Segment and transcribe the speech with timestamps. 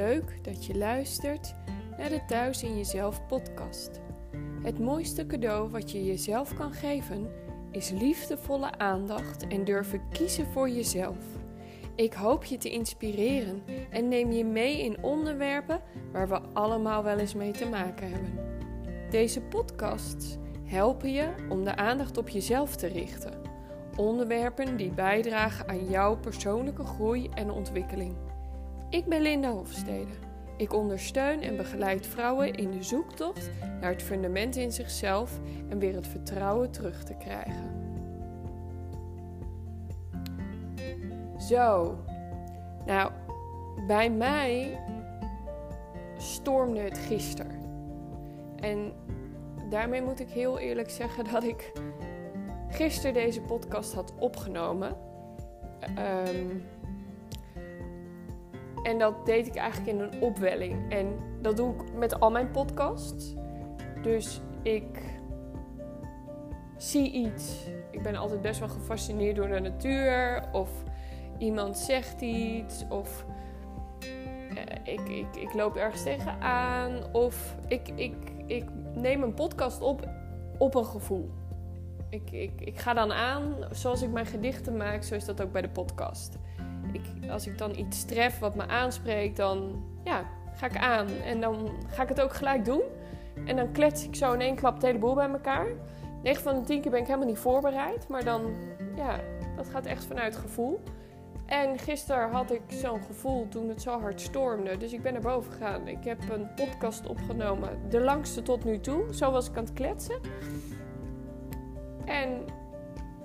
[0.00, 1.54] leuk dat je luistert
[1.98, 4.00] naar de Thuis in Jezelf podcast.
[4.62, 7.30] Het mooiste cadeau wat je jezelf kan geven
[7.70, 11.16] is liefdevolle aandacht en durven kiezen voor jezelf.
[11.94, 15.80] Ik hoop je te inspireren en neem je mee in onderwerpen
[16.12, 18.32] waar we allemaal wel eens mee te maken hebben.
[19.10, 23.40] Deze podcasts helpen je om de aandacht op jezelf te richten.
[23.96, 28.29] Onderwerpen die bijdragen aan jouw persoonlijke groei en ontwikkeling.
[28.90, 30.12] Ik ben Linda Hofstede.
[30.56, 35.94] Ik ondersteun en begeleid vrouwen in de zoektocht naar het fundament in zichzelf en weer
[35.94, 37.70] het vertrouwen terug te krijgen.
[41.38, 41.96] Zo,
[42.86, 43.12] nou,
[43.86, 44.80] bij mij
[46.16, 47.60] stormde het gisteren.
[48.56, 48.92] En
[49.68, 51.72] daarmee moet ik heel eerlijk zeggen dat ik
[52.68, 54.96] gisteren deze podcast had opgenomen.
[55.98, 56.64] Um,
[58.82, 60.92] en dat deed ik eigenlijk in een opwelling.
[60.92, 61.06] En
[61.40, 63.34] dat doe ik met al mijn podcasts.
[64.02, 65.02] Dus ik
[66.76, 67.66] zie iets.
[67.90, 70.48] Ik ben altijd best wel gefascineerd door de natuur.
[70.52, 70.70] Of
[71.38, 72.84] iemand zegt iets.
[72.88, 73.24] Of
[74.54, 77.12] eh, ik, ik, ik loop ergens tegenaan.
[77.12, 78.14] Of ik, ik,
[78.46, 80.08] ik neem een podcast op
[80.58, 81.30] op een gevoel.
[82.08, 85.52] Ik, ik, ik ga dan aan, zoals ik mijn gedichten maak, zo is dat ook
[85.52, 86.38] bij de podcast
[86.94, 90.24] ik, als ik dan iets tref wat me aanspreekt, dan ja,
[90.54, 91.08] ga ik aan.
[91.24, 92.82] En dan ga ik het ook gelijk doen.
[93.44, 95.66] En dan klets ik zo in één klap het hele boel bij elkaar.
[96.22, 98.08] 9 van de 10 keer ben ik helemaal niet voorbereid.
[98.08, 98.54] Maar dan,
[98.96, 99.20] ja,
[99.56, 100.80] dat gaat echt vanuit gevoel.
[101.46, 104.76] En gisteren had ik zo'n gevoel toen het zo hard stormde.
[104.76, 105.88] Dus ik ben naar boven gegaan.
[105.88, 107.78] Ik heb een podcast opgenomen.
[107.88, 109.14] De langste tot nu toe.
[109.14, 110.20] Zo was ik aan het kletsen.
[112.04, 112.44] En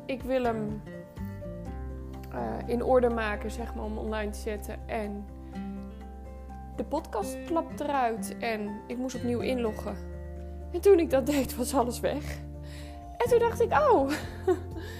[0.05, 0.81] ik wil hem
[2.35, 4.87] uh, in orde maken, zeg maar, om online te zetten.
[4.87, 5.25] En
[6.75, 9.95] de podcast klapt eruit en ik moest opnieuw inloggen.
[10.71, 12.39] En toen ik dat deed, was alles weg.
[13.17, 14.11] En toen dacht ik, oh,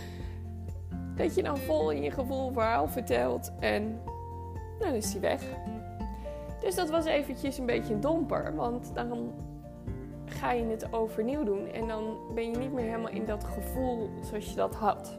[1.18, 4.02] dat je dan vol in je gevoel verhaal vertelt en
[4.80, 5.42] dan is die weg.
[6.60, 9.34] Dus dat was eventjes een beetje een domper, want dan
[10.26, 14.10] ga je het overnieuw doen en dan ben je niet meer helemaal in dat gevoel
[14.22, 15.16] zoals je dat had.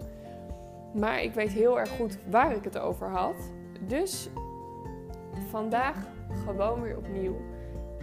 [0.98, 3.50] Maar ik weet heel erg goed waar ik het over had.
[3.80, 4.28] Dus
[5.50, 5.96] vandaag
[6.44, 7.36] gewoon weer opnieuw.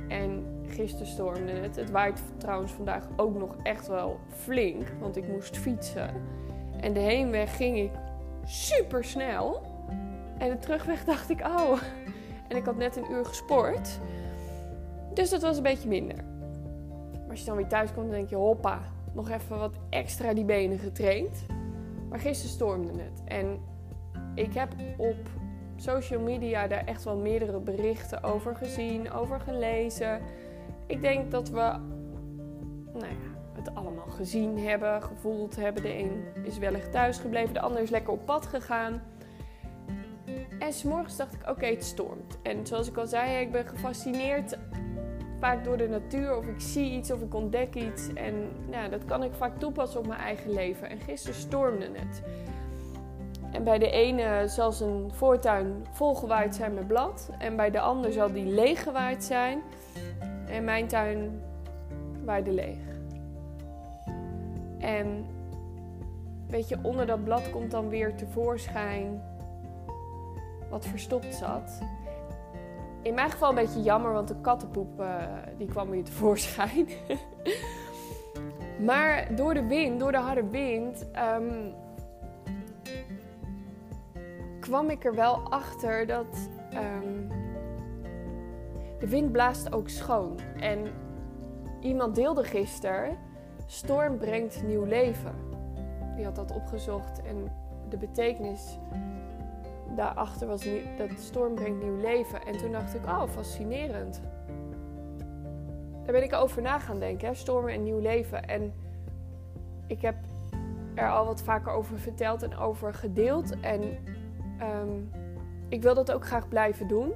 [0.08, 1.76] En gisteren stormde het.
[1.76, 6.10] Het waait trouwens vandaag ook nog echt wel flink, want ik moest fietsen.
[6.80, 7.92] En de heenweg ging ik
[8.46, 9.62] super snel.
[10.38, 11.82] En de terugweg dacht ik, oh.
[12.48, 14.00] En ik had net een uur gesport.
[15.14, 16.18] Dus dat was een beetje minder.
[17.12, 18.82] Maar als je dan weer thuis komt, dan denk je, hoppa,
[19.14, 21.46] nog even wat extra die benen getraind.
[22.14, 23.22] Maar gisteren stormde het.
[23.26, 23.60] En
[24.36, 25.18] ik heb op
[25.76, 30.22] social media daar echt wel meerdere berichten over gezien, over gelezen.
[30.88, 31.76] Ik denk dat we
[32.94, 35.84] nou ja, het allemaal gezien hebben, gevoeld hebben.
[35.84, 39.02] De een is wellicht thuis gebleven, de ander is lekker op pad gegaan.
[40.60, 42.38] En s'morgens dacht ik, oké, het stormt.
[42.44, 44.58] En zoals ik al zei, ik ben gefascineerd
[45.44, 48.14] vaak door de natuur of ik zie iets of ik ontdek iets.
[48.14, 48.34] En
[48.70, 50.90] nou, dat kan ik vaak toepassen op mijn eigen leven.
[50.90, 52.22] En gisteren stormde het.
[53.52, 57.30] En bij de ene zal zijn voortuin volgewaaid zijn met blad.
[57.38, 59.62] En bij de ander zal die leeggewaaid zijn.
[60.48, 61.42] En mijn tuin
[62.26, 62.80] waaide leeg.
[64.80, 65.26] En
[66.48, 69.22] weet je, onder dat blad komt dan weer tevoorschijn
[70.70, 71.82] wat verstopt zat
[73.04, 75.24] in mijn geval een beetje jammer, want de kattenpoep uh,
[75.58, 76.88] die kwam weer tevoorschijn.
[78.86, 81.06] maar door de wind, door de harde wind,
[81.38, 81.74] um,
[84.60, 87.28] kwam ik er wel achter dat um,
[89.00, 90.40] de wind blaast ook schoon.
[90.60, 90.92] En
[91.80, 93.18] iemand deelde gisteren:
[93.66, 95.36] storm brengt nieuw leven.
[96.16, 97.52] Die had dat opgezocht en
[97.90, 98.78] de betekenis
[99.96, 100.64] daarachter was
[100.98, 102.46] dat storm brengt nieuw leven.
[102.46, 104.22] En toen dacht ik, oh, fascinerend.
[106.04, 107.34] Daar ben ik over na gaan denken, hè?
[107.34, 108.48] stormen en nieuw leven.
[108.48, 108.74] En
[109.88, 110.16] ik heb
[110.94, 113.60] er al wat vaker over verteld en over gedeeld.
[113.60, 113.82] En
[114.60, 115.00] ehm,
[115.70, 117.14] ik wil dat ook graag blijven doen.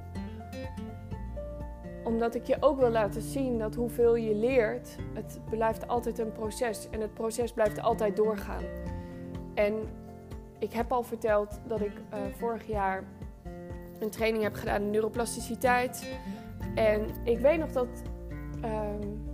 [2.04, 6.32] Omdat ik je ook wil laten zien dat hoeveel je leert, het blijft altijd een
[6.32, 6.90] proces.
[6.90, 8.62] En het proces blijft altijd doorgaan.
[9.54, 9.74] En
[10.58, 13.04] ik heb al verteld dat ik uh, vorig jaar
[13.98, 16.16] een training heb gedaan in neuroplasticiteit.
[16.74, 17.88] En ik weet nog dat.
[18.64, 19.26] Um,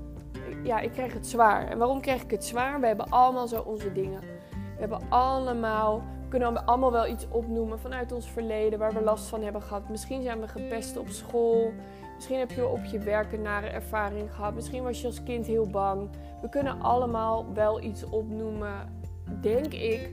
[0.63, 1.69] ja, ik kreeg het zwaar.
[1.69, 2.81] En waarom kreeg ik het zwaar?
[2.81, 4.21] We hebben allemaal zo onze dingen.
[4.51, 9.43] We hebben allemaal kunnen allemaal wel iets opnoemen vanuit ons verleden waar we last van
[9.43, 9.89] hebben gehad.
[9.89, 11.73] Misschien zijn we gepest op school.
[12.15, 14.55] Misschien heb je op je werk een nare ervaring gehad.
[14.55, 16.11] Misschien was je als kind heel bang.
[16.41, 19.01] We kunnen allemaal wel iets opnoemen,
[19.41, 20.11] denk ik,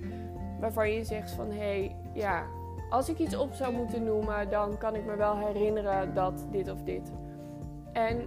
[0.62, 2.44] waarvan je zegt van hé, hey, ja,
[2.90, 6.72] als ik iets op zou moeten noemen, dan kan ik me wel herinneren dat dit
[6.72, 7.12] of dit.
[7.94, 8.22] En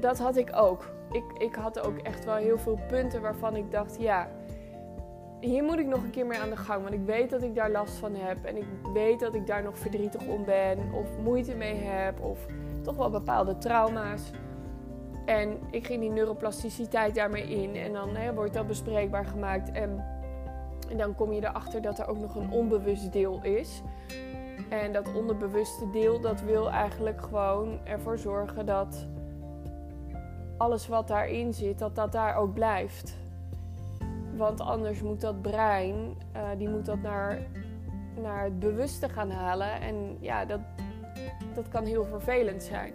[0.00, 0.90] dat had ik ook.
[1.10, 4.28] Ik, ik had ook echt wel heel veel punten waarvan ik dacht, ja,
[5.40, 6.82] hier moet ik nog een keer mee aan de gang.
[6.82, 8.44] Want ik weet dat ik daar last van heb.
[8.44, 10.78] En ik weet dat ik daar nog verdrietig om ben.
[10.92, 12.20] Of moeite mee heb.
[12.20, 12.46] Of
[12.82, 14.30] toch wel bepaalde trauma's.
[15.24, 17.76] En ik ging die neuroplasticiteit daarmee in.
[17.76, 19.72] En dan hè, wordt dat bespreekbaar gemaakt.
[19.72, 20.04] En,
[20.88, 23.82] en dan kom je erachter dat er ook nog een onbewust deel is.
[24.68, 29.06] En dat onderbewuste deel, dat wil eigenlijk gewoon ervoor zorgen dat
[30.56, 33.16] alles wat daarin zit, dat dat daar ook blijft.
[34.36, 37.38] Want anders moet dat brein, uh, die moet dat naar,
[38.22, 39.80] naar het bewuste gaan halen.
[39.80, 40.60] En ja, dat,
[41.54, 42.92] dat kan heel vervelend zijn.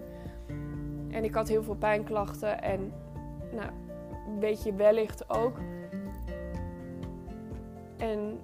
[1.09, 2.93] En ik had heel veel pijnklachten en
[3.51, 3.69] nou,
[4.39, 5.57] weet je wellicht ook.
[8.03, 8.39] En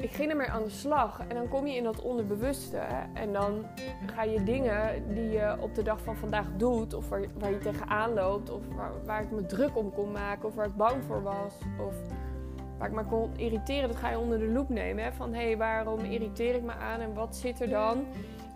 [0.00, 1.20] ik ging ermee aan de slag.
[1.28, 2.76] En dan kom je in dat onderbewuste.
[3.14, 3.66] En dan
[4.14, 7.58] ga je dingen die je op de dag van vandaag doet, of waar, waar je
[7.58, 11.04] tegenaan loopt, of waar, waar, ik me druk om kon maken, of waar ik bang
[11.04, 11.54] voor was,
[11.86, 11.94] of
[12.78, 15.04] waar ik me kon irriteren, dat ga je onder de loep nemen.
[15.04, 15.12] Hè?
[15.12, 18.04] Van hé, hey, waarom irriteer ik me aan en wat zit er dan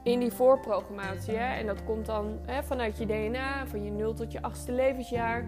[0.03, 1.37] in die voorprogrammatie?
[1.37, 1.59] Hè?
[1.59, 5.45] En dat komt dan hè, vanuit je DNA, van je 0 tot je 8ste levensjaar.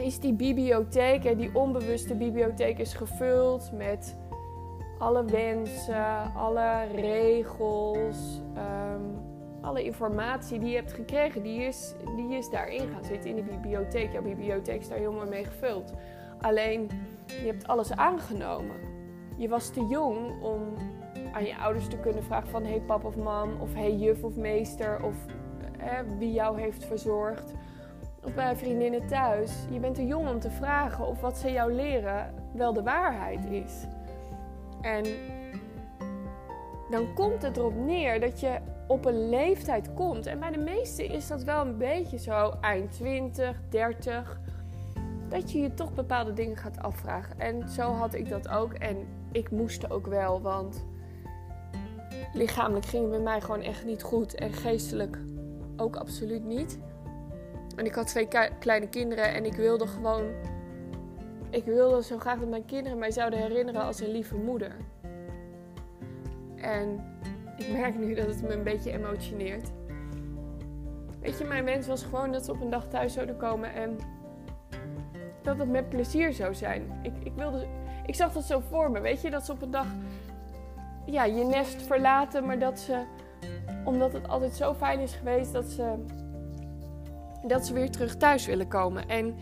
[0.00, 4.16] Is die bibliotheek, die onbewuste bibliotheek, is gevuld met
[4.98, 9.04] alle wensen, alle regels, ehm,
[9.60, 13.42] alle informatie die je hebt gekregen, die is, die is daarin gaan zitten in de
[13.42, 14.12] bibliotheek.
[14.12, 15.92] Jouw bibliotheek is daar heel mee gevuld.
[16.40, 16.90] Alleen,
[17.26, 18.76] je hebt alles aangenomen.
[19.36, 20.60] Je was te jong om
[21.32, 22.64] aan je ouders te kunnen vragen van...
[22.64, 25.14] hey pap of mam, of hey juf of meester, of
[26.18, 27.54] wie jou heeft verzorgd.
[28.24, 29.52] Of bij vriendinnen thuis.
[29.70, 33.44] Je bent te jong om te vragen of wat ze jou leren wel de waarheid
[33.44, 33.72] is.
[34.80, 35.04] En
[36.90, 40.26] dan komt het erop neer dat je op een leeftijd komt.
[40.26, 44.40] En bij de meesten is dat wel een beetje zo, eind 20, 30.
[45.28, 47.38] Dat je je toch bepaalde dingen gaat afvragen.
[47.38, 48.72] En zo had ik dat ook.
[48.72, 48.96] En
[49.32, 50.84] ik moest ook wel, want
[52.32, 54.34] lichamelijk ging het bij mij gewoon echt niet goed.
[54.34, 55.18] En geestelijk
[55.76, 56.78] ook absoluut niet.
[57.80, 58.28] En ik had twee
[58.58, 60.24] kleine kinderen en ik wilde gewoon
[61.50, 64.76] ik wilde zo graag dat mijn kinderen mij zouden herinneren als een lieve moeder.
[66.56, 67.18] En
[67.56, 69.70] ik merk nu dat het me een beetje emotioneert.
[71.20, 73.98] Weet je, mijn wens was gewoon dat ze op een dag thuis zouden komen en
[75.42, 77.00] dat het met plezier zou zijn.
[77.02, 77.66] Ik, ik, wilde,
[78.06, 79.86] ik zag dat zo voor me, weet je, dat ze op een dag
[81.04, 83.02] ja, je nest verlaten, maar dat ze,
[83.84, 85.94] omdat het altijd zo fijn is geweest, dat ze,
[87.42, 89.08] dat ze weer terug thuis willen komen.
[89.08, 89.34] En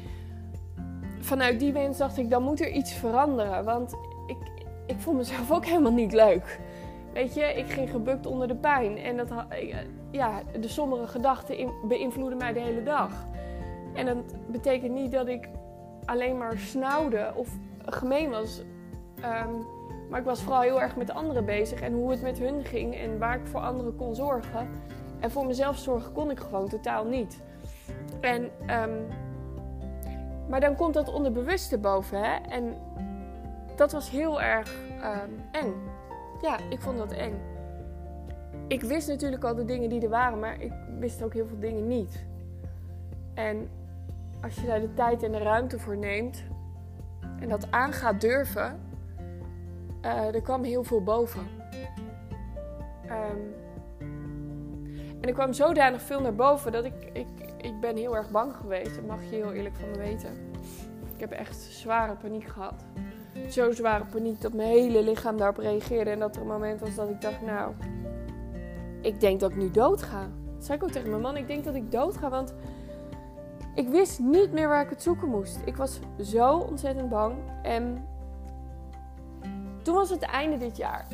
[1.21, 3.65] vanuit die wens dacht ik, dan moet er iets veranderen.
[3.65, 3.95] Want
[4.27, 4.37] ik,
[4.87, 6.61] ik vond mezelf ook helemaal niet leuk.
[7.12, 8.99] Weet je, ik ging gebukt onder de pijn.
[8.99, 9.29] En dat,
[10.11, 13.11] ja, de sombere gedachten beïnvloeden mij de hele dag.
[13.95, 15.49] En dat betekent niet dat ik
[16.05, 17.49] alleen maar snauwde of
[17.87, 18.62] gemeen was.
[19.21, 19.50] Ehm,
[20.11, 22.95] maar ik was vooral heel erg met anderen bezig en hoe het met hun ging
[22.95, 24.69] en waar ik voor anderen kon zorgen.
[25.21, 27.40] En voor mezelf zorgen kon ik gewoon totaal niet.
[28.21, 28.43] En
[28.83, 29.07] um,
[30.49, 32.23] maar dan komt dat onderbewuste boven.
[32.23, 32.35] Hè?
[32.49, 32.75] En
[33.77, 34.75] dat was heel erg
[35.05, 35.75] um, eng.
[36.41, 37.35] Ja, ik vond dat eng.
[38.67, 41.59] Ik wist natuurlijk al de dingen die er waren, maar ik wist ook heel veel
[41.59, 42.25] dingen niet.
[43.35, 43.69] En
[44.43, 46.43] als je daar de tijd en de ruimte voor neemt
[47.41, 48.81] en dat aan gaat durven,
[50.03, 51.47] uh, er kwam heel veel boven.
[53.05, 53.55] Um,
[55.21, 57.27] en er kwam zodanig veel naar boven dat ik, ik,
[57.61, 58.95] ik ben heel erg bang geweest.
[58.95, 60.31] Dat mag je heel eerlijk van me weten.
[61.15, 62.85] Ik heb echt zware paniek gehad.
[63.49, 66.11] Zo zware paniek dat mijn hele lichaam daarop reageerde.
[66.11, 67.73] En dat er een moment was dat ik dacht, nou,
[69.00, 70.21] ik denk dat ik nu dood ga.
[70.55, 71.37] Dat zei ik ook tegen mijn man.
[71.37, 72.55] Ik denk dat ik dood ga, want
[73.75, 75.59] ik wist niet meer waar ik het zoeken moest.
[75.65, 77.35] Ik was zo ontzettend bang.
[77.62, 78.07] En
[79.83, 81.07] toen was het einde dit jaar.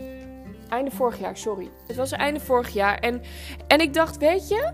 [0.69, 1.71] Einde vorig jaar, sorry.
[1.87, 2.99] Het was einde vorig jaar.
[2.99, 3.23] En,
[3.67, 4.73] en ik dacht, weet je,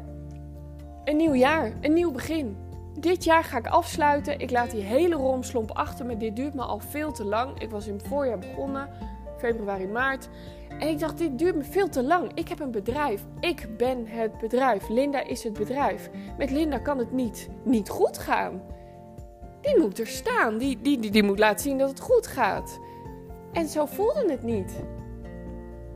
[1.04, 2.56] een nieuw jaar, een nieuw begin.
[2.98, 4.38] Dit jaar ga ik afsluiten.
[4.38, 6.16] Ik laat die hele romslomp achter me.
[6.16, 7.60] Dit duurt me al veel te lang.
[7.60, 8.88] Ik was in het voorjaar begonnen,
[9.38, 10.28] februari, maart.
[10.78, 12.30] En ik dacht, dit duurt me veel te lang.
[12.34, 13.24] Ik heb een bedrijf.
[13.40, 14.88] Ik ben het bedrijf.
[14.88, 16.10] Linda is het bedrijf.
[16.38, 18.62] Met Linda kan het niet, niet goed gaan.
[19.60, 20.58] Die moet er staan.
[20.58, 22.78] Die, die, die, die moet laten zien dat het goed gaat.
[23.52, 24.82] En zo voelde het niet.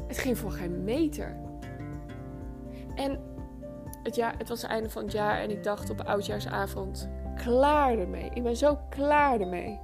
[0.07, 1.37] Het ging voor geen meter.
[2.95, 3.34] En
[4.05, 7.99] het, jaar, het was het einde van het jaar en ik dacht op oudjaarsavond: klaar
[7.99, 8.31] ermee.
[8.35, 9.81] Ik ben zo klaar ermee.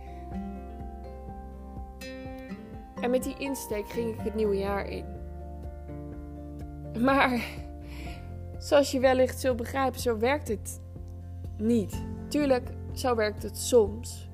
[3.00, 5.04] En met die insteek ging ik het nieuwe jaar in.
[6.98, 7.44] Maar
[8.58, 10.80] zoals je wellicht zult begrijpen, zo werkt het
[11.56, 12.04] niet.
[12.28, 14.28] Tuurlijk, zo werkt het soms.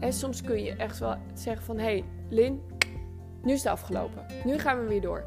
[0.00, 1.78] En soms kun je echt wel zeggen van...
[1.78, 2.62] Hé, hey, Lin,
[3.42, 4.26] nu is het afgelopen.
[4.44, 5.24] Nu gaan we weer door.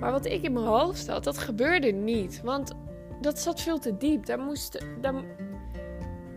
[0.00, 2.40] Maar wat ik in mijn hoofd had, dat gebeurde niet.
[2.42, 2.72] Want
[3.20, 4.26] dat zat veel te diep.
[4.26, 5.14] Daar moest, daar,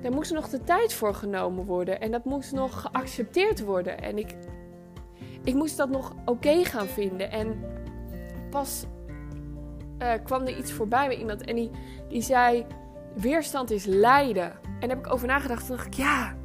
[0.02, 2.02] daar moest nog de tijd voor genomen worden.
[2.02, 4.02] En dat moest nog geaccepteerd worden.
[4.02, 4.36] En ik,
[5.44, 7.32] ik moest dat nog oké gaan vinden.
[7.32, 7.64] En
[8.50, 8.86] pas
[10.00, 11.42] uh, kwam er iets voorbij bij iemand.
[11.42, 11.70] En die,
[12.10, 12.66] die zei:
[13.16, 14.52] Weerstand is lijden.
[14.52, 15.68] En daar heb ik over nagedacht.
[15.68, 16.36] Toen dacht ik: Ja,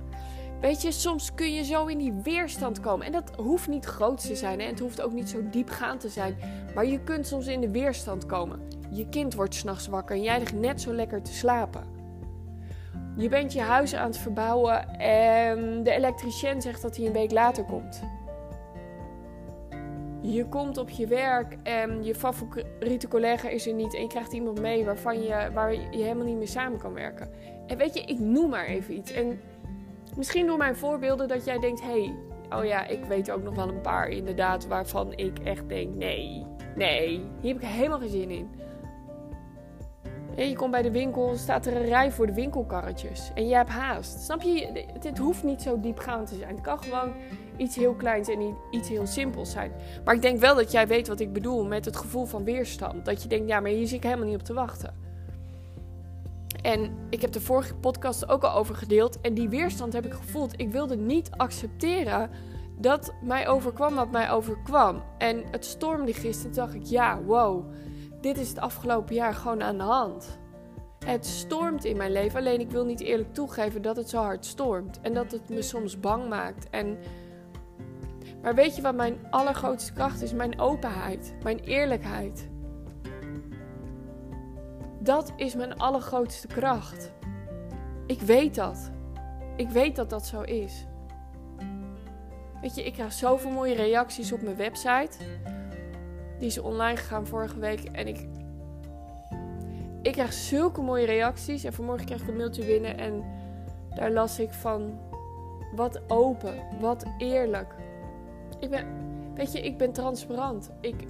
[0.60, 3.06] Weet je, soms kun je zo in die weerstand komen.
[3.06, 4.60] En dat hoeft niet groot te zijn.
[4.60, 6.36] En het hoeft ook niet zo diepgaand te zijn.
[6.74, 8.60] Maar je kunt soms in de weerstand komen.
[8.90, 11.96] Je kind wordt s'nachts wakker en jij ligt net zo lekker te slapen.
[13.16, 17.30] Je bent je huis aan het verbouwen en de elektricien zegt dat hij een week
[17.30, 18.02] later komt.
[20.20, 24.32] Je komt op je werk en je favoriete collega is er niet en je krijgt
[24.32, 27.30] iemand mee waarvan je, waar je helemaal niet meer samen kan werken.
[27.66, 29.12] En weet je, ik noem maar even iets.
[29.12, 29.40] En
[30.18, 32.14] Misschien door mijn voorbeelden dat jij denkt: hey,
[32.50, 36.46] oh ja, ik weet ook nog wel een paar inderdaad waarvan ik echt denk: nee,
[36.76, 38.50] nee, hier heb ik helemaal geen zin in.
[40.48, 43.70] je komt bij de winkel, staat er een rij voor de winkelkarretjes en je hebt
[43.70, 44.20] haast.
[44.20, 44.86] Snap je?
[45.00, 46.54] Het, hoeft niet zo diepgaand te zijn.
[46.54, 47.12] Het kan gewoon
[47.56, 49.72] iets heel kleins en iets heel simpels zijn.
[50.04, 53.04] Maar ik denk wel dat jij weet wat ik bedoel met het gevoel van weerstand.
[53.04, 55.07] Dat je denkt: ja, maar hier zit ik helemaal niet op te wachten.
[56.62, 59.20] En ik heb de vorige podcast ook al over gedeeld.
[59.20, 60.60] En die weerstand heb ik gevoeld.
[60.60, 62.30] Ik wilde niet accepteren
[62.78, 65.02] dat mij overkwam wat mij overkwam.
[65.18, 66.52] En het stormde gisteren.
[66.52, 67.72] Toen dacht ik, ja, wow.
[68.20, 70.38] Dit is het afgelopen jaar gewoon aan de hand.
[71.04, 72.38] Het stormt in mijn leven.
[72.38, 75.00] Alleen ik wil niet eerlijk toegeven dat het zo hard stormt.
[75.00, 76.70] En dat het me soms bang maakt.
[76.70, 76.98] En...
[78.42, 80.32] Maar weet je wat mijn allergrootste kracht is?
[80.32, 81.34] Mijn openheid.
[81.42, 82.48] Mijn eerlijkheid.
[85.08, 87.12] Dat is mijn allergrootste kracht.
[88.06, 88.90] Ik weet dat.
[89.56, 90.86] Ik weet dat dat zo is.
[92.60, 95.18] Weet je, ik krijg zoveel mooie reacties op mijn website.
[96.38, 97.84] Die is online gegaan vorige week.
[97.84, 98.26] En ik,
[100.02, 101.64] ik krijg zulke mooie reacties.
[101.64, 102.98] En vanmorgen kreeg ik een mailtje binnen.
[102.98, 103.24] En
[103.94, 105.00] daar las ik van.
[105.74, 106.54] Wat open.
[106.80, 107.74] Wat eerlijk.
[108.60, 108.86] Ik ben,
[109.34, 110.70] weet je, ik ben transparant.
[110.80, 111.06] Ik,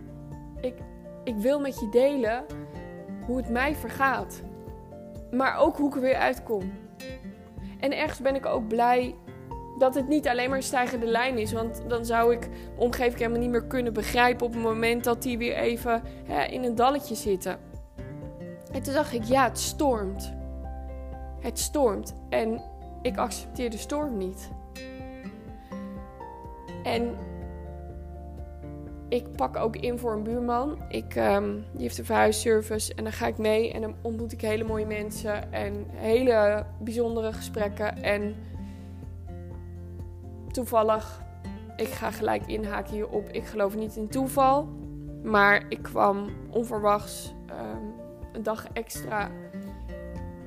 [0.61, 0.75] ik,
[1.25, 2.45] ik wil met je delen
[3.29, 4.43] hoe het mij vergaat.
[5.31, 6.73] Maar ook hoe ik er weer uitkom.
[7.81, 9.15] En ergens ben ik ook blij
[9.79, 11.53] dat het niet alleen maar een stijgende lijn is.
[11.53, 15.39] Want dan zou ik omgeving helemaal niet meer kunnen begrijpen op het moment dat die
[15.39, 17.59] weer even hè, in een dalletje zitten.
[18.73, 20.33] En toen dacht ik, ja, het stormt.
[21.41, 22.15] Het stormt.
[22.29, 22.63] En
[23.03, 24.51] ik accepteer de storm niet.
[26.83, 27.17] En
[29.09, 30.79] ik pak ook in voor een buurman.
[30.89, 34.41] Ik, um, die heeft een verhuisservice en dan ga ik mee en dan ontmoet ik
[34.41, 38.03] hele mooie mensen en hele bijzondere gesprekken.
[38.03, 38.35] En
[40.53, 41.23] toevallig,
[41.77, 43.29] ik ga gelijk inhaken hierop.
[43.29, 44.69] Ik geloof niet in toeval,
[45.23, 47.93] maar ik kwam onverwachts um,
[48.33, 49.31] een dag extra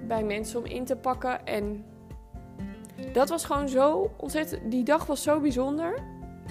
[0.07, 1.45] bij mensen om in te pakken.
[1.45, 1.85] En
[3.13, 4.71] dat was gewoon zo ontzettend.
[4.71, 5.99] Die dag was zo bijzonder.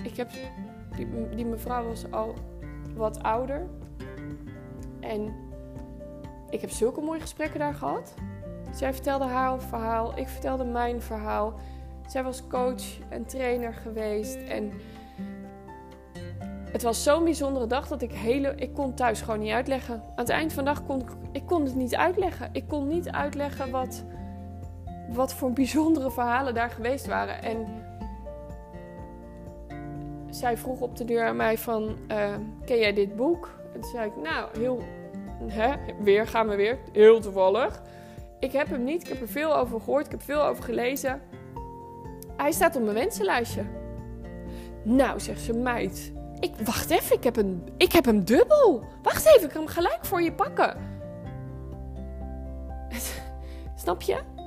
[0.03, 0.31] Ik heb
[0.97, 2.35] die, die mevrouw was al
[2.97, 3.67] wat ouder.
[5.01, 5.35] En
[6.51, 8.15] ik heb zulke mooie gesprekken daar gehad.
[8.73, 11.55] Zij vertelde haar verhaal, ik vertelde mijn verhaal.
[12.07, 14.37] Zij was coach en trainer geweest.
[14.37, 14.73] En
[16.73, 18.55] het was zo'n bijzondere dag dat ik hele.
[18.55, 19.95] Ik kon thuis gewoon niet uitleggen.
[19.95, 22.49] Aan het eind van de dag kon ik, kon het niet uitleggen.
[22.53, 24.05] Ik kon niet uitleggen wat,
[25.09, 27.43] wat voor bijzondere verhalen daar geweest waren.
[27.43, 27.67] En
[30.31, 32.35] zij vroeg op de deur aan mij van, uh,
[32.65, 33.51] ken jij dit boek?
[33.75, 34.83] En toen zei ik, nou, heel,
[35.47, 37.83] hè, weer gaan we weer, heel toevallig.
[38.39, 41.23] Ik heb hem niet, ik heb er veel over gehoord, ik heb veel over gelezen.
[42.37, 43.65] Hij staat op mijn wensenlijstje.
[44.83, 48.83] Nou, zegt ze, meid, ik, wacht even, ik heb, een, ik heb hem dubbel.
[49.03, 50.77] Wacht even, ik kan hem gelijk voor je pakken.
[53.83, 54.40] Snap je?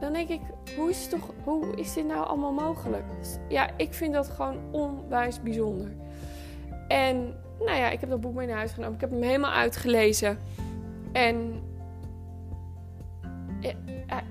[0.00, 0.40] Dan denk ik,
[0.76, 3.04] hoe is, toch, hoe is dit nou allemaal mogelijk?
[3.48, 5.92] Ja, ik vind dat gewoon onwijs bijzonder.
[6.88, 8.94] En nou ja, ik heb dat boek mee naar huis genomen.
[8.94, 10.38] Ik heb hem helemaal uitgelezen.
[11.12, 11.62] En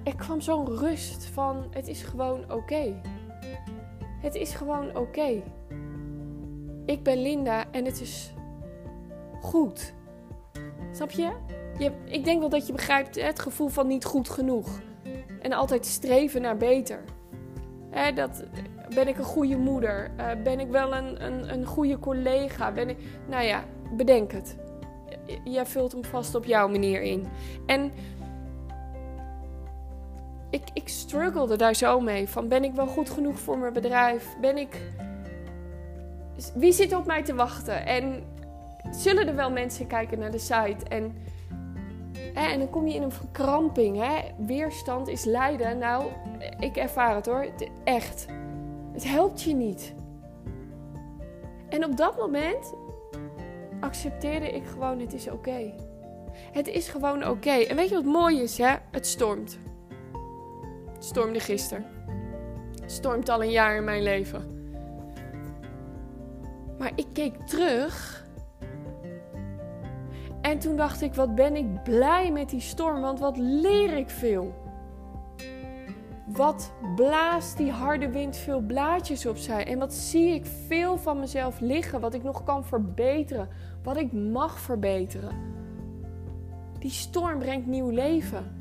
[0.03, 3.01] er, kwam zo'n rust van, het is gewoon oké.
[4.21, 5.43] Het is gewoon oké.
[6.85, 8.33] Ik ben Linda en het is
[9.41, 9.93] goed.
[10.91, 11.31] Snap je?
[11.77, 11.91] je?
[12.05, 14.79] Ik denk wel dat je begrijpt het gevoel van niet goed genoeg.
[15.45, 17.03] En altijd streven naar beter.
[18.15, 18.43] Dat,
[18.95, 20.11] ben ik een goede moeder?
[20.17, 22.71] Uh, ben ik wel een, een, een goede collega?
[22.71, 22.97] Ben ik,
[23.27, 24.55] nou ja, bedenk het.
[25.43, 27.27] Jij vult hem vast op jouw manier in.
[27.65, 27.91] En
[30.49, 32.29] ik, ik struggelde daar zo mee.
[32.29, 34.35] Van ben ik wel goed genoeg voor mijn bedrijf?
[34.41, 34.81] Ben ik.
[36.55, 37.85] Wie zit op mij te wachten?
[37.85, 38.23] En
[38.91, 40.85] zullen er wel mensen kijken naar de site?
[40.89, 41.15] En,
[42.35, 43.97] en dan kom je in een verkramping.
[43.97, 44.19] Hè?
[44.37, 45.77] Weerstand is lijden.
[45.77, 46.03] Nou,
[46.59, 47.47] ik ervaar het hoor.
[47.83, 48.25] Echt.
[48.93, 49.93] Het helpt je niet.
[51.69, 52.73] En op dat moment
[53.79, 55.73] accepteerde ik gewoon: het is oké.
[56.51, 57.49] Het is gewoon oké.
[57.49, 58.75] En weet je wat mooi is, hè?
[58.91, 59.57] Het stormt.
[60.93, 61.85] Het stormde gisteren.
[62.81, 64.53] Het stormt al een jaar in mijn leven.
[66.77, 68.24] Maar ik keek terug.
[70.45, 74.09] En toen dacht ik: wat ben ik blij met die storm, want wat leer ik
[74.09, 74.53] veel.
[76.25, 79.65] Wat blaast die harde wind veel blaadjes opzij?
[79.65, 83.49] En wat zie ik veel van mezelf liggen, wat ik nog kan verbeteren,
[83.83, 85.31] wat ik mag verbeteren.
[86.79, 88.55] Die storm brengt nieuw leven.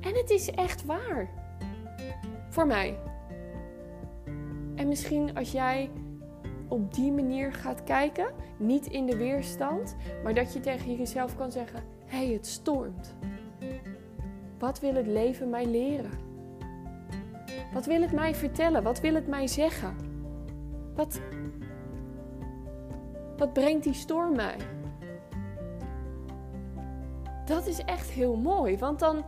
[0.00, 1.28] En het is echt waar.
[2.48, 2.98] Voor mij.
[4.74, 5.90] En misschien als jij
[6.68, 11.52] op die manier gaat kijken, niet in de weerstand, maar dat je tegen jezelf kan
[11.52, 13.14] zeggen: hé, hey, het stormt.
[14.58, 16.26] Wat wil het leven mij leren?
[17.72, 18.82] Wat wil het mij vertellen?
[18.82, 19.96] Wat wil het mij zeggen?
[20.94, 21.20] Wat,
[23.36, 24.56] wat brengt die storm mij?
[27.44, 29.24] Dat is echt heel mooi, want dan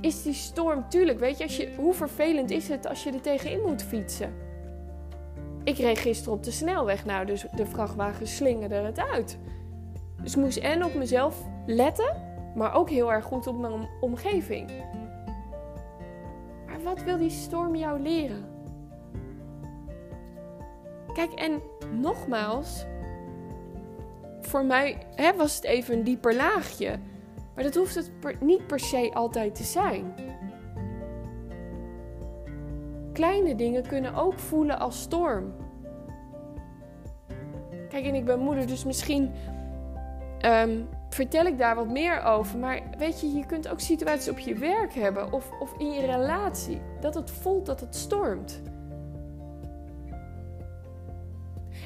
[0.00, 3.20] is die storm, tuurlijk, weet je, als je, hoe vervelend is het als je er
[3.20, 4.34] tegenin moet fietsen?
[5.64, 9.38] Ik reed gisteren op de snelweg, nou, dus de vrachtwagen slingerde het uit.
[10.22, 14.70] Dus ik moest en op mezelf letten maar ook heel erg goed op mijn omgeving.
[16.66, 18.48] Maar wat wil die storm jou leren?
[21.12, 21.62] Kijk, en
[22.00, 22.84] nogmaals,
[24.40, 26.98] voor mij hè, was het even een dieper laagje.
[27.54, 30.14] Maar dat hoeft het niet per se altijd te zijn.
[33.20, 35.52] Kleine dingen kunnen ook voelen als storm.
[37.88, 39.30] Kijk, en ik ben moeder, dus misschien
[40.46, 42.58] um, vertel ik daar wat meer over.
[42.58, 46.06] Maar weet je, je kunt ook situaties op je werk hebben of, of in je
[46.06, 46.80] relatie.
[47.00, 48.62] Dat het voelt dat het stormt.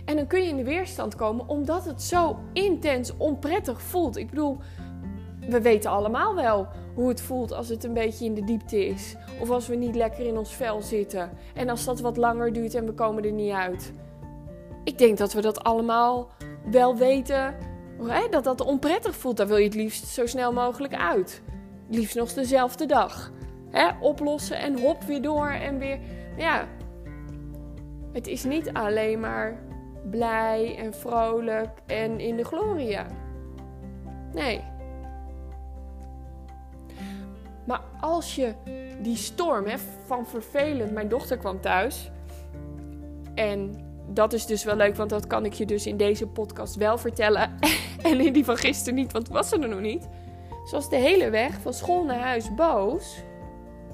[0.05, 4.17] En dan kun je in de weerstand komen omdat het zo intens onprettig voelt.
[4.17, 4.59] Ik bedoel,
[5.49, 9.15] we weten allemaal wel hoe het voelt als het een beetje in de diepte is.
[9.41, 11.31] Of als we niet lekker in ons vel zitten.
[11.55, 13.93] En als dat wat langer duurt en we komen er niet uit.
[14.85, 16.29] Ik denk dat we dat allemaal
[16.71, 17.55] wel weten
[18.31, 21.43] dat dat onprettig voelt, daar wil je het liefst zo snel mogelijk uit.
[21.89, 23.33] Liefst nog dezelfde dag.
[24.01, 25.99] oplossen en hop weer door en weer.
[26.37, 26.69] Ja,
[28.13, 29.63] het is niet alleen maar
[30.11, 33.07] blij en vrolijk en in de gloria.
[34.33, 34.74] Nee.
[37.65, 38.55] Maar als je
[39.03, 42.11] die storm hè, van vervelend, mijn dochter kwam thuis
[43.35, 46.77] en dat is dus wel leuk, want dat kan ik je dus in deze podcast
[46.77, 47.59] wel vertellen.
[48.03, 50.09] en in die van gisteren niet, want was ze er nog niet.
[50.65, 53.23] Ze was de hele weg van school naar huis boos.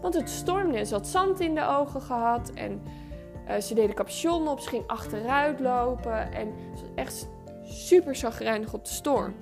[0.01, 0.85] Want het stormde.
[0.85, 2.51] Ze had zand in de ogen gehad.
[2.55, 2.83] En
[3.49, 4.61] uh, ze deed de capuchon op.
[4.61, 6.33] Ze ging achteruit lopen.
[6.33, 7.29] En ze was echt
[7.63, 9.35] super zagrijnig op de storm.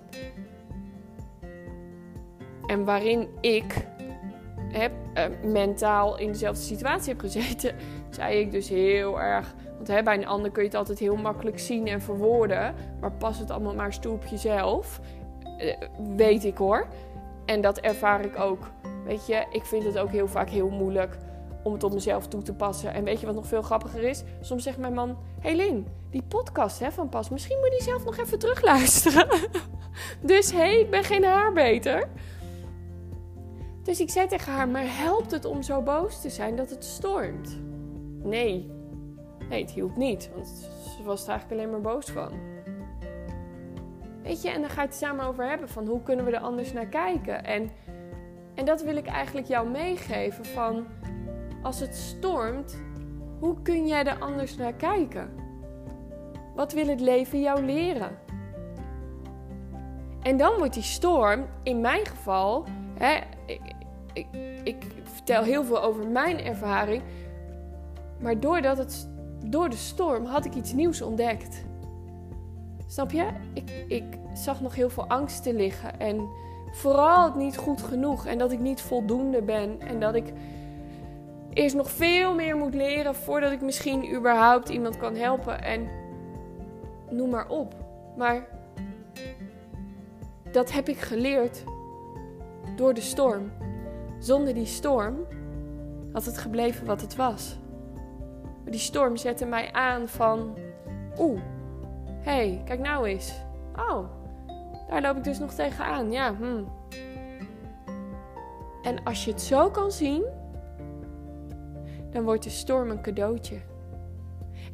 [2.66, 3.86] En waarin ik
[4.72, 7.74] heb, uh, mentaal in dezelfde situatie heb gezeten,
[8.10, 11.16] zei ik dus heel erg want hè, bij een ander kun je het altijd heel
[11.16, 12.74] makkelijk zien en verwoorden.
[13.00, 15.00] Maar pas het allemaal maar eens toe op jezelf.
[15.58, 15.76] Uh,
[16.16, 16.86] weet ik hoor.
[17.46, 18.70] En dat ervaar ik ook.
[19.04, 21.16] Weet je, ik vind het ook heel vaak heel moeilijk
[21.62, 22.94] om het op mezelf toe te passen.
[22.94, 24.22] En weet je wat nog veel grappiger is?
[24.40, 27.82] Soms zegt mijn man: Hey Lin, die podcast hè, van Pas, misschien moet je die
[27.82, 29.28] zelf nog even terugluisteren.
[30.20, 32.08] dus hé, hey, ik ben geen haar beter.
[33.88, 36.84] Dus ik zei tegen haar: Maar helpt het om zo boos te zijn dat het
[36.84, 37.58] stormt?
[38.22, 38.76] Nee,
[39.48, 40.46] Nee, het hielp niet, want
[40.96, 42.32] ze was er eigenlijk alleen maar boos van.
[44.22, 46.40] Weet je, en dan ga je het samen over hebben van hoe kunnen we er
[46.40, 47.44] anders naar kijken.
[47.44, 47.70] En,
[48.54, 50.86] en dat wil ik eigenlijk jou meegeven van
[51.62, 52.82] als het stormt,
[53.40, 55.30] hoe kun jij er anders naar kijken?
[56.54, 58.18] Wat wil het leven jou leren?
[60.22, 62.64] En dan wordt die storm, in mijn geval,
[62.98, 63.18] hè,
[64.68, 67.02] ik, vertel heel veel over mijn ervaring
[68.18, 69.08] Maar doordat het,
[69.44, 71.64] door de storm had ik iets nieuws ontdekt.
[72.86, 73.26] Snap je?
[73.52, 74.04] Ik, ik
[74.34, 76.00] zag nog heel veel angsten liggen.
[76.00, 76.28] En
[76.70, 78.26] vooral het niet goed genoeg.
[78.26, 79.80] En dat ik niet voldoende ben.
[79.80, 80.32] En dat ik
[81.52, 85.62] eerst nog veel meer moet leren voordat ik misschien überhaupt iemand kan helpen.
[85.62, 85.88] En
[87.10, 87.74] noem maar op.
[88.16, 88.46] Maar
[90.52, 91.64] dat heb ik geleerd
[92.76, 93.50] door de storm.
[94.18, 95.16] Zonder die storm
[96.12, 97.58] had het gebleven wat het was.
[98.34, 100.58] Maar die storm zette mij aan van,
[101.18, 101.40] oeh,
[102.20, 103.32] hey, kijk nou eens.
[103.76, 104.04] Oh,
[104.88, 106.12] daar loop ik dus nog tegenaan.
[106.12, 106.62] Ja, hm.
[108.82, 110.24] En als je het zo kan zien,
[112.10, 113.56] dan wordt de storm een cadeautje.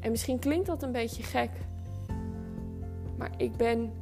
[0.00, 1.50] En misschien klinkt dat een beetje gek,
[3.18, 3.92] maar ik ben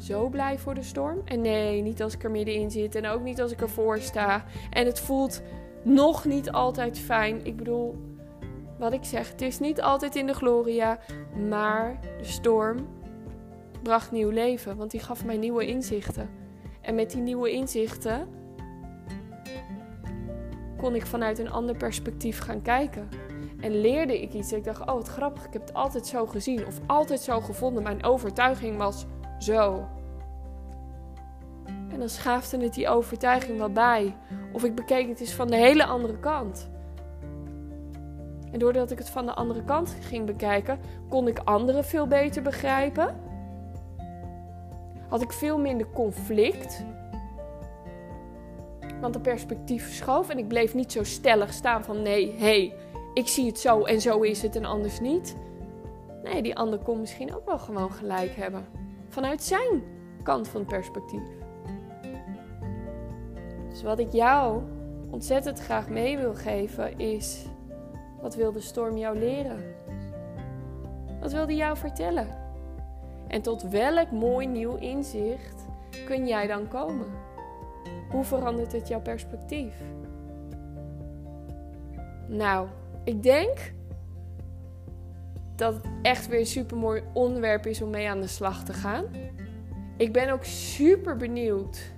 [0.00, 1.20] zo blij voor de storm.
[1.24, 4.44] En nee, niet als ik er middenin zit en ook niet als ik ervoor sta.
[4.70, 5.42] En het voelt
[5.82, 7.44] nog niet altijd fijn.
[7.44, 7.96] Ik bedoel,
[8.78, 10.98] wat ik zeg, het is niet altijd in de gloria,
[11.48, 12.86] maar de storm
[13.82, 16.30] bracht nieuw leven, want die gaf mij nieuwe inzichten.
[16.80, 18.28] En met die nieuwe inzichten
[20.76, 23.08] kon ik vanuit een ander perspectief gaan kijken.
[23.60, 24.52] En leerde ik iets.
[24.52, 27.82] Ik dacht, oh wat grappig, ik heb het altijd zo gezien of altijd zo gevonden.
[27.82, 29.06] Mijn overtuiging was
[29.38, 29.88] zo.
[31.66, 34.14] En dan schaafde het die overtuiging wel bij.
[34.52, 36.68] Of ik bekeek het eens van de hele andere kant.
[38.52, 42.42] En doordat ik het van de andere kant ging bekijken, kon ik anderen veel beter
[42.42, 43.16] begrijpen.
[45.08, 46.84] Had ik veel minder conflict.
[49.00, 52.74] Want de perspectief schoof en ik bleef niet zo stellig staan van nee, hé, hey,
[53.14, 55.36] ik zie het zo en zo is het en anders niet.
[56.22, 58.85] Nee, die ander kon misschien ook wel gewoon gelijk hebben.
[59.16, 59.82] Vanuit zijn
[60.22, 61.28] kant van perspectief.
[63.68, 64.62] Dus wat ik jou
[65.10, 67.46] ontzettend graag mee wil geven is:
[68.20, 69.74] wat wil de storm jou leren?
[71.20, 72.28] Wat wil die jou vertellen?
[73.28, 75.66] En tot welk mooi nieuw inzicht
[76.06, 77.08] kun jij dan komen?
[78.10, 79.74] Hoe verandert het jouw perspectief?
[82.28, 82.68] Nou,
[83.04, 83.72] ik denk
[85.56, 88.72] dat het echt weer een super mooi onderwerp is om mee aan de slag te
[88.72, 89.04] gaan.
[89.96, 91.94] Ik ben ook super benieuwd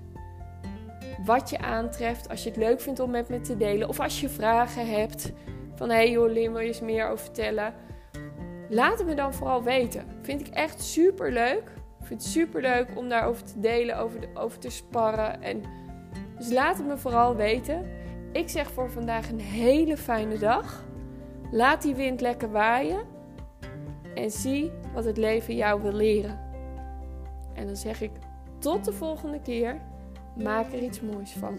[1.24, 2.28] wat je aantreft.
[2.28, 3.88] Als je het leuk vindt om met me te delen.
[3.88, 5.32] Of als je vragen hebt.
[5.74, 7.74] Van hey Jolien, wil je eens meer over vertellen?
[8.68, 10.04] Laat het me dan vooral weten.
[10.22, 11.76] Vind ik echt super leuk.
[12.00, 15.42] Ik vind het super leuk om daarover te delen, over, over te sparren.
[15.42, 15.62] En
[16.38, 17.86] dus laat het me vooral weten.
[18.32, 20.84] Ik zeg voor vandaag een hele fijne dag.
[21.50, 23.17] Laat die wind lekker waaien.
[24.18, 26.38] En zie wat het leven jou wil leren.
[27.54, 28.10] En dan zeg ik
[28.58, 29.80] tot de volgende keer.
[30.36, 31.58] Maak er iets moois van.